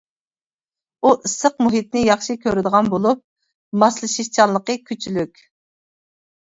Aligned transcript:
ئۇ 1.03 1.11
ئىسسىق 1.17 1.61
مۇھىتنى 1.65 2.03
ياخشى 2.07 2.37
كۆرىدىغان 2.47 2.91
بولۇپ، 2.95 3.23
ماسلىشىشچانلىقى 3.85 4.81
كۈچلۈك. 4.91 5.49